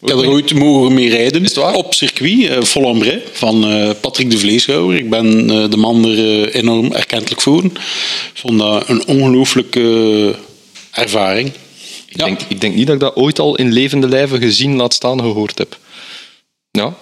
[0.00, 1.44] ik heb er ooit mogen mee rijden.
[1.44, 1.74] het waar?
[1.74, 4.96] Op circuit, eh Vollambray, van eh, Patrick de Vleeshouwer.
[4.96, 7.64] Ik ben eh, de man er eh, enorm erkentelijk voor.
[7.64, 7.80] Ik
[8.34, 10.34] vond dat een ongelooflijke
[10.90, 11.52] ervaring.
[12.06, 14.94] Ik, denk, ik denk niet dat ik dat ooit al in levende lijven gezien, laat
[14.94, 15.78] staan, gehoord heb.
[16.70, 16.94] Ja.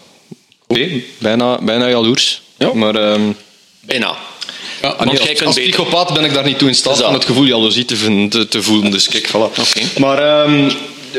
[0.66, 2.42] Oké, bijna, bijna jaloers.
[2.59, 2.74] Ja.
[2.74, 3.33] Maar ehm,
[3.81, 4.16] Bijna.
[4.83, 5.70] Ja, Want nee, jij als, kunt als beter.
[5.70, 8.48] psychopaat ben ik daar niet toe in staat om het gevoel jaloezie te, vinden- te,
[8.48, 8.90] te voelen.
[8.90, 9.33] Dus kijk, voilà.
[9.61, 9.81] Oké.
[10.00, 10.70] Maar ehm,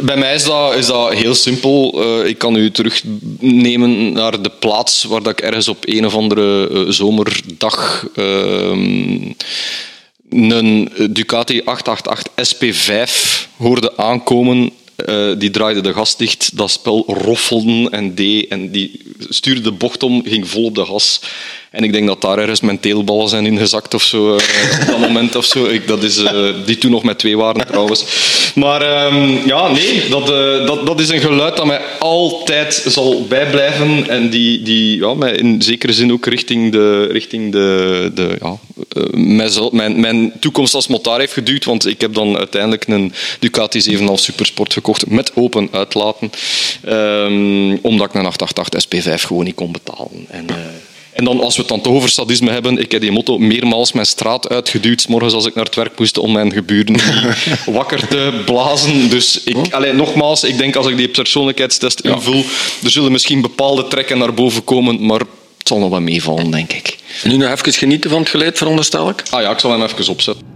[0.04, 2.02] bij mij is dat, is dat heel simpel.
[2.04, 6.16] Eh, ik kan u terugnemen naar de plaats waar dat ik ergens op een of
[6.16, 9.32] andere eh, zomerdag ehm,
[10.30, 13.12] een Ducati 888 SP5
[13.58, 14.72] hoorde aankomen.
[15.06, 18.48] Eh, die draaide de gas dicht, dat spel roffelde en deed.
[18.50, 21.22] En die stuurde de bocht om, ging vol op de gas.
[21.72, 24.36] En ik denk dat daar ergens mijn teelballen zijn ingezakt of zo.
[24.36, 24.44] eh,
[24.82, 25.66] op dat moment of zo.
[25.66, 28.06] Ik, dat is, eh, die toen nog met twee waren trouwens.
[28.56, 33.26] Maar ehm, ja, nee, dat, eh, dat, dat is een geluid dat mij altijd zal
[33.28, 34.10] bijblijven.
[34.10, 38.58] En die, die ja, mij in zekere zin ook richting de, richting de, de ja,
[39.72, 41.66] mijn, mijn toekomst als motar heeft geduwd.
[41.66, 46.32] Want ik heb dan uiteindelijk een Ducati 7,5 Supersport gekocht met open uitlaten.
[46.84, 50.26] Ehm, omdat ik een 888 SP5 gewoon niet kon betalen.
[50.30, 50.46] En,
[51.20, 53.92] en dan, als we het dan toch over sadisme hebben, ik heb die motto meermaals
[53.92, 56.96] mijn straat uitgeduwd, 's morgens als ik naar het werk moest, om mijn geburen
[57.80, 59.10] wakker te blazen.
[59.10, 62.44] Dus ik, allee, nogmaals, ik denk als ik die persoonlijkheidstest invul,
[62.84, 66.74] er zullen misschien bepaalde trekken naar boven komen, maar het zal nog wel meevallen, denk
[66.74, 66.98] ik.
[67.24, 69.24] En nu nog even genieten van het geluid, veronderstel ik.
[69.30, 70.49] Ah ja, ik zal hem even opzetten.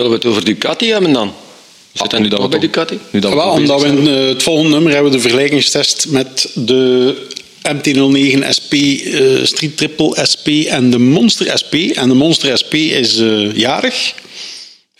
[0.00, 1.34] Zullen we het over Ducati hebben dan?
[1.92, 2.98] Zit dat nu dat bij Ducati?
[3.10, 5.22] Nu dat we Wel, toch omdat we in eh, het volgende nummer hebben we de
[5.22, 7.14] vergelijkingstest met de
[7.62, 11.74] MT-09 SP, eh, Street Triple SP en de Monster SP.
[11.74, 14.14] En de Monster SP is eh, jarig,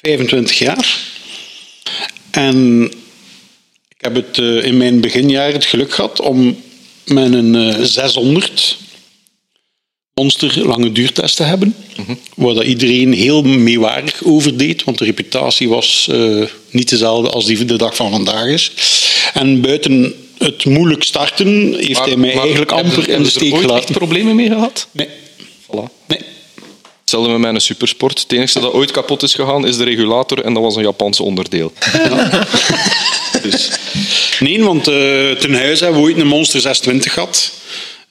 [0.02, 0.98] 25 jaar.
[2.30, 2.84] En
[3.88, 6.62] ik heb het eh, in mijn beginjaren het geluk gehad om
[7.04, 8.76] met een eh, 600
[10.20, 11.74] monster lange duurtest te hebben.
[12.34, 17.44] Waar dat iedereen heel meewarig over deed, want de reputatie was eh, niet dezelfde als
[17.46, 18.72] die de dag van vandaag is.
[19.34, 23.62] En buiten het moeilijk starten heeft Maar- hij mij eigenlijk amper in de steek ooit
[23.62, 23.94] echt gelaten.
[23.94, 24.86] problemen mee gehad?
[24.90, 25.08] Nee,
[25.66, 25.84] Voilà.
[26.06, 26.18] nee.
[27.00, 28.20] Hetzelfde met mijn supersport.
[28.20, 31.20] Het enige dat ooit kapot is gegaan is de regulator en dat was een Japans
[31.20, 31.72] onderdeel.
[33.42, 33.70] dus,
[34.40, 37.52] Nee, want eh ten huize hebben we ooit een Monster 620 gehad.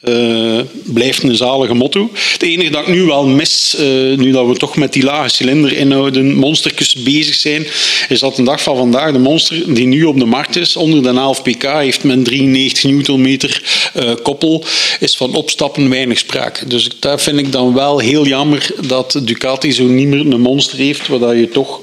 [0.03, 2.09] Uh, blijft een zalige motto.
[2.13, 5.29] Het enige dat ik nu wel mis, uh, nu dat we toch met die lage
[5.29, 7.65] cilinderinhouden monstertjes bezig zijn,
[8.09, 11.03] is dat de dag van vandaag de monster die nu op de markt is, onder
[11.03, 13.63] de 11 pk, heeft men 93 newtonmeter
[13.95, 14.63] uh, koppel,
[14.99, 16.67] is van opstappen weinig sprake.
[16.67, 20.77] Dus daar vind ik dan wel heel jammer dat Ducati zo niet meer een monster
[20.77, 21.81] heeft, waar je toch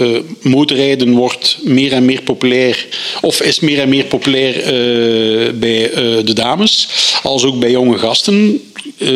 [0.00, 2.86] uh, motorrijden wordt meer en meer populair,
[3.20, 6.88] of is meer en meer populair uh, bij uh, de dames,
[7.22, 8.60] als ook bij jonge gasten.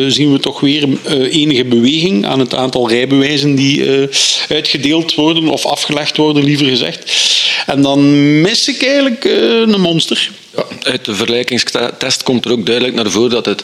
[0.07, 0.87] zien we toch weer
[1.29, 3.83] enige beweging aan het aantal rijbewijzen die
[4.49, 7.13] uitgedeeld worden, of afgelegd worden, liever gezegd.
[7.65, 10.29] En dan mis ik eigenlijk een monster.
[10.55, 13.63] Ja, uit de vergelijkingstest komt er ook duidelijk naar voren dat het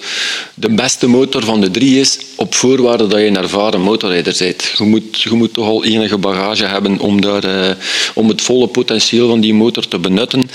[0.54, 4.74] de beste motor van de drie is, op voorwaarde dat je een ervaren motorrijder bent.
[4.78, 7.75] Je moet, je moet toch al enige bagage hebben om, daar, eh,
[8.13, 10.49] om het volle potentieel van die motor te benutten.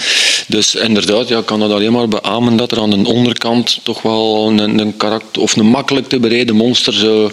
[0.47, 4.03] Dus inderdaad, ja, ik kan dat alleen maar beamen dat er aan de onderkant toch
[4.03, 7.33] wel een, een karakter, of een makkelijk te bereiden monster zou,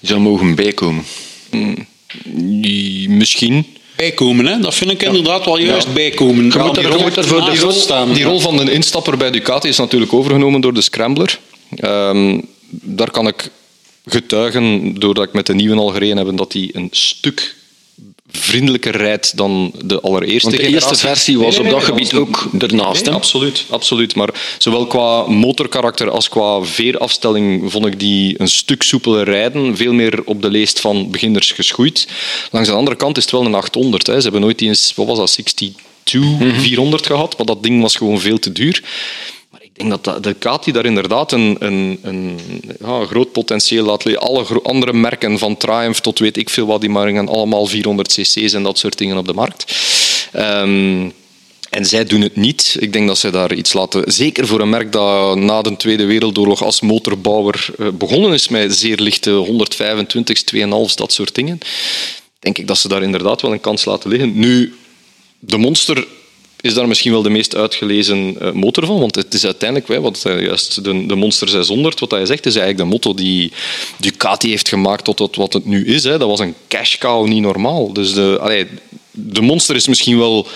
[0.00, 1.04] zou mogen bijkomen.
[1.50, 1.86] Hmm.
[3.08, 4.46] Misschien bijkomen.
[4.46, 4.58] Hè?
[4.58, 6.36] Dat vind ik inderdaad wel juist bijkomen.
[6.36, 8.12] Je moet er, die, rol, voor die, rol, staan.
[8.12, 11.38] Die rol van de instapper bij Ducati is natuurlijk overgenomen door de Scrambler.
[11.84, 13.50] Um, daar kan ik
[14.06, 17.54] getuigen, doordat ik met de nieuwe al gereden heb, dat die een stuk
[18.32, 23.08] vriendelijker rijdt dan de allereerste Want de eerste versie was op dat gebied ook ernaast.
[23.08, 24.14] absoluut, absoluut.
[24.14, 29.76] Maar zowel qua motorkarakter als qua veerafstelling vond ik die een stuk soepeler rijden.
[29.76, 32.08] Veel meer op de leest van beginners geschoeid.
[32.50, 34.06] Langs de andere kant is het wel een 800.
[34.06, 34.16] Hè.
[34.16, 35.70] Ze hebben nooit eens, wat was dat, 62
[36.60, 38.82] 400 gehad, maar dat ding was gewoon veel te duur
[39.74, 42.38] ik denk dat de Kati daar inderdaad een, een, een
[42.80, 46.92] ja, groot potentieel laat Alle andere merken, van Triumph tot weet ik veel wat, die
[46.92, 49.76] brengen allemaal 400 cc's en dat soort dingen op de markt.
[50.32, 51.10] Ehm,
[51.70, 52.76] en zij doen het niet.
[52.78, 54.12] Ik denk dat zij daar iets laten.
[54.12, 58.76] Zeker voor een merk dat na de Tweede Wereldoorlog als motorbouwer eh, begonnen is met
[58.76, 61.58] zeer lichte 125, 2,5, dat soort dingen.
[62.38, 64.38] Denk ik dat ze daar inderdaad wel een kans laten liggen.
[64.38, 64.74] Nu,
[65.38, 66.06] de Monster
[66.62, 68.98] is daar misschien wel de meest uitgelezen eh, motor van.
[69.00, 72.56] Want het is uiteindelijk, wat, eh, juist de, de Monster 600, wat hij zegt, is
[72.56, 73.52] eigenlijk de motto die
[73.98, 76.04] Ducati heeft gemaakt tot wat het nu is.
[76.04, 76.18] Hè.
[76.18, 77.92] Dat was een cash cow, niet normaal.
[77.92, 78.66] Dus de, allee,
[79.10, 80.46] de Monster is misschien wel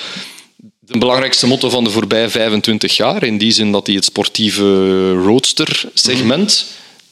[0.81, 3.23] de belangrijkste motto van de voorbije 25 jaar.
[3.23, 6.67] In die zin dat hij het sportieve roadster-segment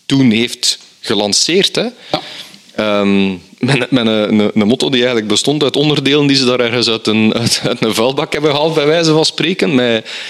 [0.07, 1.75] toen heeft gelanceerd.
[1.75, 1.83] Hè.
[1.83, 2.23] Ja.
[2.77, 6.61] Ehm, met, met een, een, een, motto die eigenlijk bestond uit onderdelen die ze daar
[6.61, 9.77] ergens uit een, uit, een vuilbak hebben gehaald, bij wijze van spreken.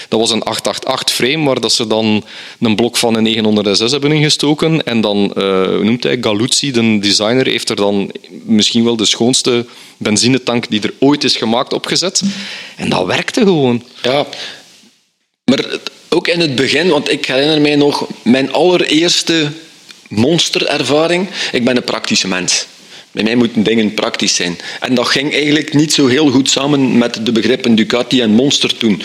[0.09, 2.23] Dat was een 888 frame, waar dat ze dan
[2.59, 4.83] een blok van een 906 hebben ingestoken.
[4.83, 8.11] En dan, uh, noemt hij, Galuzzi, de designer, heeft er dan
[8.43, 9.65] misschien wel de schoonste
[9.97, 12.21] benzinetank die er ooit is gemaakt opgezet.
[12.75, 13.83] En dat werkte gewoon.
[14.01, 14.25] Ja,
[15.43, 15.65] maar
[16.09, 19.51] ook in het begin, want ik herinner mij nog mijn allereerste
[20.09, 21.29] monsterervaring.
[21.51, 22.65] Ik ben een praktische mens.
[23.11, 24.57] Bij mij moeten dingen praktisch zijn.
[24.79, 28.77] En dat ging eigenlijk niet zo heel goed samen met de begrippen Ducati en Monster
[28.77, 29.01] toen.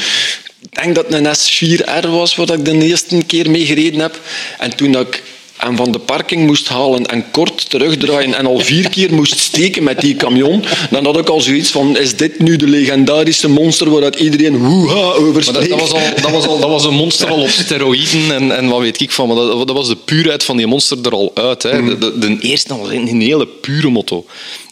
[0.61, 4.21] Ik denk dat het een S4R was, waar ik de eerste keer mee gereden heb.
[4.59, 5.23] En toen dat ik
[5.61, 9.83] en van de parking moest halen en kort terugdraaien en al vier keer moest steken
[9.83, 13.91] met die camion, dan had ik al zoiets van, is dit nu de legendarische monster
[13.91, 15.69] waaruit iedereen hoeha over spreekt?
[15.69, 18.57] Dat, dat, was al, dat, was al, dat was een monster al op steroïden en,
[18.57, 21.13] en wat weet ik van, maar dat, dat was de puurheid van die monster er
[21.13, 21.63] al uit.
[21.63, 21.81] Hè.
[21.81, 22.01] Mm.
[22.01, 24.25] De, de, eerste was een hele pure motto.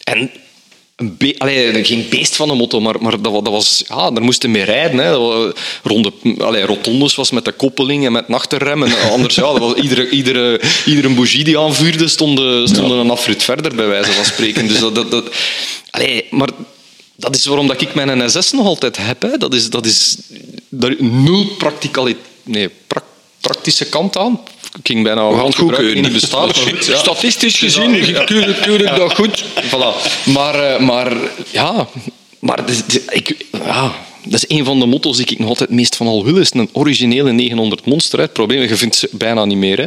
[0.03, 0.31] En
[0.99, 4.23] een be allee, geen beest van een motto, maar, maar dat, dat, was, ja, daar
[4.23, 4.97] moesten mee rijden.
[4.99, 5.13] Hè.
[5.83, 8.83] Ronde, allee, rotondes was met de koppeling en met nachterrem.
[8.83, 13.43] En anders, ja, dat was iedere, iedere, iedere bougie die aanvuurde, stond, stond een afrit
[13.43, 14.67] verder, bij wijze van spreken.
[14.67, 15.25] Dus dat, dat, dat,
[15.89, 16.49] allee, maar
[17.15, 19.21] dat is waarom dat ik mijn NSS nog altijd heb.
[19.21, 19.37] Hè.
[19.37, 20.17] Dat is, dat is
[20.69, 22.27] daar nul practicaliteit...
[22.43, 23.03] Nee, pra
[23.39, 24.39] praktische kant aan
[24.83, 26.01] ging bijna goedkeuren.
[26.01, 26.51] niet bestaan.
[26.79, 26.97] Ja.
[26.97, 29.43] Statistisch gezien ja, keur, ik dat goed.
[29.43, 30.23] Voilà.
[30.25, 31.13] Maar, uh, maar
[31.51, 31.87] ja,
[32.39, 32.63] maar
[33.09, 36.23] ik, ja, dat is een van de motto's die ik nog altijd meest van al
[36.23, 36.37] wil.
[36.37, 38.19] Is een originele 900 monster.
[38.19, 39.77] Het probleem je vindt ze bijna niet meer.
[39.77, 39.85] Hè.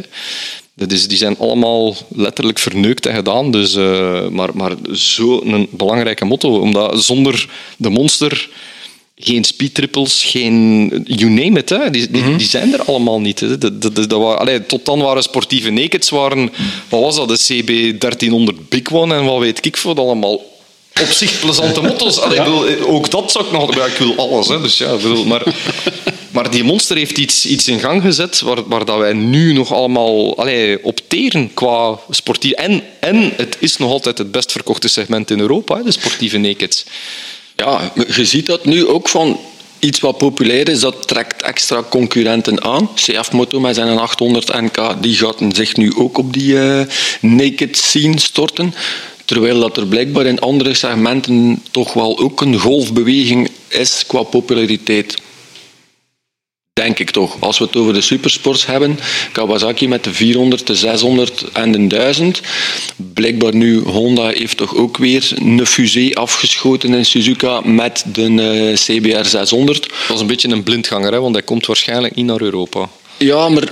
[0.75, 3.51] Dat is, die zijn allemaal letterlijk verneukt en gedaan.
[3.51, 6.59] Dus, uh, maar maar zo'n belangrijke motto.
[6.59, 8.49] Omdat zonder de monster
[9.23, 10.87] geen speedtripples, geen...
[11.07, 11.89] You name it, hè.
[11.89, 12.37] Die, die, mhm.
[12.37, 13.39] die zijn er allemaal niet.
[13.39, 13.57] Hè.
[13.57, 16.51] Dat, dat, dat, dat allee, tot dan waren sportieve nakeds, waren...
[16.89, 17.27] Wat was dat?
[17.27, 20.51] De CB 1300 Big One en wat weet ik voor allemaal
[21.01, 22.19] op zich plezante motto's.
[22.19, 22.43] Allee, ja.
[22.43, 23.75] wil, ook dat zou ik nog...
[23.75, 24.61] Ja, ik wil alles, hè.
[24.61, 25.43] Dus ja, maar...
[26.33, 29.73] Maar die monster heeft iets, iets in gang gezet waar, waar dat wij nu nog
[29.73, 32.51] allemaal allee, opteren qua sportief.
[32.51, 36.85] En, en het is nog altijd het best verkochte segment in Europa, de sportieve nakeds
[37.55, 39.39] ja, je ziet dat nu ook van
[39.79, 42.89] iets wat populair is, dat trekt extra concurrenten aan.
[42.95, 46.81] CF Moto met zijn 800 NK, die gaat zich nu ook op die uh,
[47.21, 48.73] naked scene storten.
[49.25, 55.17] Terwijl dat er blijkbaar in andere segmenten toch wel ook een golfbeweging is qua populariteit.
[56.73, 57.35] Denk ik toch.
[57.39, 58.99] Als we het over de supersports hebben,
[59.31, 62.41] Kawasaki met de 400, de 600 en de 1000.
[63.13, 68.73] Blijkbaar nu, Honda heeft toch ook weer een fusée afgeschoten in Suzuka met de uh,
[68.73, 69.81] CBR 600.
[69.81, 72.89] Dat was een beetje een blindganger, hè, want hij komt waarschijnlijk niet naar Europa.
[73.17, 73.71] Ja, maar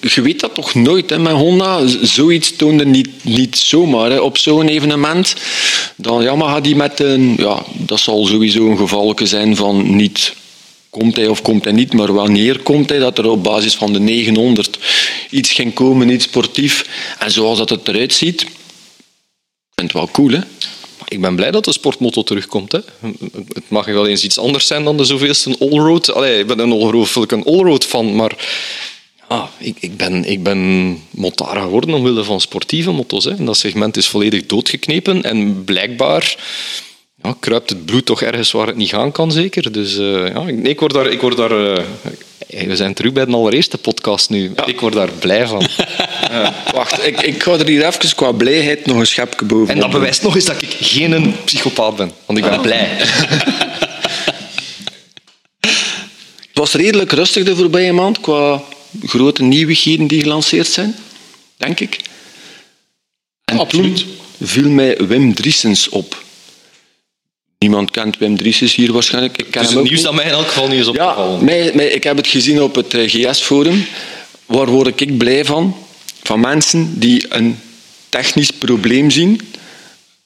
[0.00, 1.80] je weet dat toch nooit hè, met Honda.
[2.02, 5.34] Zoiets toonde niet, niet zomaar hè, op zo'n evenement.
[5.96, 7.34] Dan gaat die met een...
[7.38, 10.34] Ja, dat zal sowieso een gevalke zijn van niet
[10.98, 13.92] komt hij of komt hij niet, maar wanneer komt hij, dat er op basis van
[13.92, 14.78] de 900
[15.30, 16.86] iets ging komen, iets sportief.
[17.18, 18.48] En zoals dat het eruit ziet, ik
[19.74, 20.40] vind het wel cool, hè?
[21.08, 22.72] Ik ben blij dat de sportmotto terugkomt.
[22.72, 22.78] Hè.
[23.52, 26.12] Het mag wel eens iets anders zijn dan de zoveelste allroad.
[26.12, 28.32] Allee, ik ben een allroad, een allroad fan, maar
[29.28, 30.60] ja, ik, ik, ben, ik ben
[31.10, 33.24] motara geworden omwille van sportieve motto's.
[33.24, 33.30] Hè.
[33.30, 36.36] En dat segment is volledig doodgeknepen en blijkbaar
[37.26, 39.72] ja, kruipt het bloed toch ergens waar het niet gaan kan, zeker.
[39.72, 41.06] Dus uh, ja, ik, ik, word daar...
[41.06, 41.78] Ik word daar uh,
[42.46, 44.52] we zijn terug bij de allereerste podcast nu.
[44.56, 44.66] Ja.
[44.66, 45.68] Ik word daar blij van.
[46.30, 49.74] uh, wacht, ik, ik ga er hier even qua blijheid nog een schepje boven.
[49.74, 52.12] En dat bewijst nog eens dat ik geen psychopaat ben.
[52.26, 52.62] Want ik ben ah.
[52.62, 52.88] blij.
[56.48, 58.62] het was redelijk rustig de voorbije maand qua
[59.02, 60.96] grote nieuwigheden die gelanceerd zijn.
[61.56, 61.96] Denk ik.
[63.44, 64.04] En Absoluut.
[64.42, 66.24] viel mij Wim Driessens op.
[67.58, 69.38] Niemand kent Wim Drieses hier waarschijnlijk.
[69.38, 71.38] Ik ken dus het nieuws dat mij in elk geval niet is opgevallen.
[71.38, 73.86] Ja, mij, mij, ik heb het gezien op het eh, GS-forum.
[74.46, 75.76] Waar word ik blij van?
[76.22, 77.58] Van mensen die een
[78.08, 79.40] technisch probleem zien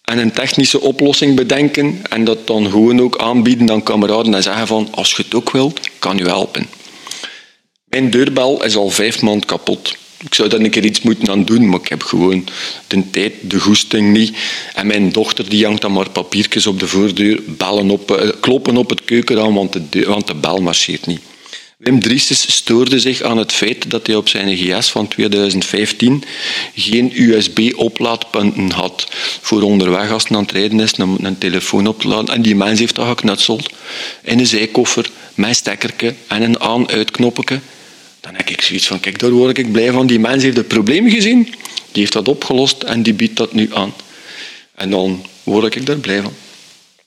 [0.05, 4.67] en een technische oplossing bedenken en dat dan gewoon ook aanbieden aan kameraden en zeggen
[4.67, 6.67] van als je het ook wilt, kan je helpen.
[7.85, 11.45] Mijn deurbel is al vijf maand kapot ik zou daar een keer iets moeten aan
[11.45, 12.49] doen, maar ik heb gewoon
[12.87, 14.37] de tijd, de goesting niet.
[14.75, 18.77] En mijn dochter die hangt dan maar papiertjes op de voordeur, bellen op, eh, kloppen
[18.77, 21.21] op het keukenraam, want de, want de bel marcheert niet.
[21.81, 26.25] Wim Driestes stoorde zich aan het feit dat hij op zijn GS van 2015
[26.75, 29.07] geen USB-oplaadpunten had
[29.41, 32.35] voor onderweg als hij aan het rijden is om een telefoon op te laden.
[32.35, 33.71] En die mens heeft dat geknutseld
[34.23, 37.61] in een zijkoffer met een stekkerke en een aan-uitknopje.
[38.21, 40.07] Dan heb ik zoiets van, kijk, daar word ik blij van.
[40.07, 41.43] Die mens heeft het probleem gezien,
[41.93, 43.95] die heeft dat opgelost en die biedt dat nu aan.
[44.75, 46.33] En dan word ik daar blij van.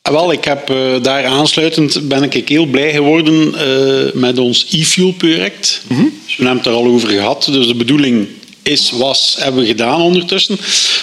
[0.02, 4.66] Ah, wel, ik heb uh, daar aansluitend ben ik heel blij geworden uh, met ons
[4.72, 5.82] e-fuel-project.
[5.88, 6.14] Mm -hmm.
[6.26, 7.48] dus we hebben het er al over gehad.
[7.52, 8.28] Dus de bedoeling
[8.64, 10.56] is, was, hebben we gedaan ondertussen,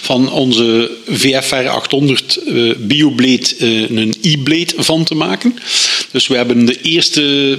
[0.03, 5.59] van onze VFR 800 uh, BioBlade een e-blade van te maken.
[6.13, 7.59] Dus we hebben de eerste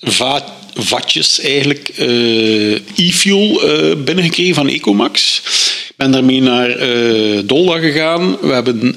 [0.00, 5.42] vaat vatjes eigenlijk uh, e-fuel uh, binnengekregen van Ecomax.
[5.88, 8.36] Ik ben daarmee naar uh, Dolda gegaan.
[8.40, 8.96] We hebben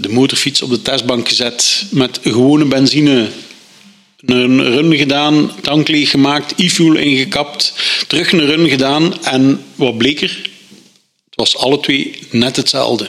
[0.00, 3.28] de motorfiets op de testbank gezet met gewone benzine.
[4.24, 7.72] Een run gedaan, tank leeg gemaakt, e-fuel ingekapt,
[8.06, 10.50] terug een run gedaan en wat bleek er?
[11.24, 13.08] Het was alle twee net hetzelfde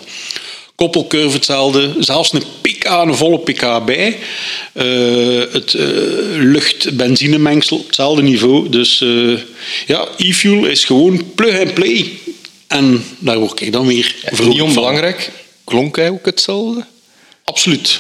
[0.76, 4.18] koppelcurve hetzelfde, zelfs een pk, een volle pk bij.
[4.74, 5.84] Uh, het uh,
[6.38, 8.70] lucht-benzinemengsel, hetzelfde niveau.
[8.70, 9.40] Dus uh,
[9.88, 12.12] ja, e-fuel is gewoon plug and play.
[12.68, 15.32] En daar word ik dan weer ja, Niet onbelangrijk,
[15.64, 16.86] klonk hij ook hetzelfde?
[17.44, 18.00] Absoluut.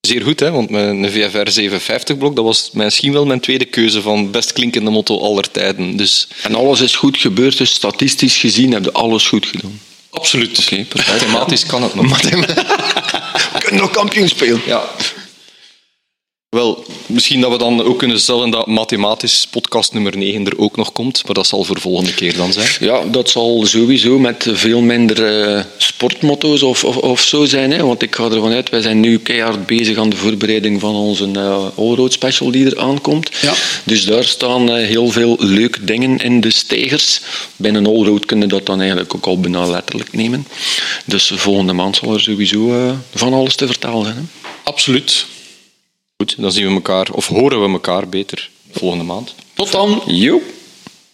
[0.00, 0.50] Zeer goed, hè?
[0.50, 4.90] want mijn VFR 750 blok, dat was misschien wel mijn tweede keuze van best klinkende
[4.90, 5.96] motto aller tijden.
[5.96, 6.28] Dus...
[6.42, 9.80] En alles is goed gebeurd, dus statistisch gezien heb je alles goed gedaan.
[10.14, 10.58] Absoluut.
[10.58, 12.20] Oké, okay, Mathematisch kan het nog.
[13.52, 14.60] We kunnen nog kampioen spelen.
[14.66, 14.82] Ja.
[16.54, 20.76] Wel, misschien dat we dan ook kunnen stellen dat mathematisch podcast nummer 9 er ook
[20.76, 22.68] nog komt, maar dat zal voor volgende keer dan zijn.
[22.80, 27.70] Ja, dat zal sowieso met veel minder uh, sportmotto's of, of, of, zo zijn.
[27.70, 27.84] Hè?
[27.84, 31.28] Want ik ga ervan uit, wij zijn nu keihard bezig aan de voorbereiding van onze
[31.36, 33.30] uh, Allroad Special die er aankomt.
[33.40, 33.52] Ja.
[33.84, 37.20] Dus daar staan uh, heel veel leuke dingen in de stijgers.
[37.56, 40.46] Bij een Allroad kunnen dat dan eigenlijk ook al bijna letterlijk nemen.
[41.04, 44.16] Dus volgende maand zal er sowieso van alles te vertellen zijn.
[44.16, 44.48] Hè?
[44.64, 45.26] Absoluut.
[46.16, 49.34] Goed, dan zien we elkaar, of horen we elkaar beter volgende maand.
[49.54, 50.02] Tot dan.
[50.06, 50.42] Joep.